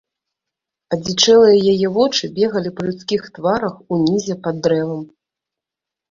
[0.95, 5.05] Адзічэлыя яе вочы бегалі па людскіх тварах унізе пад дрэвам.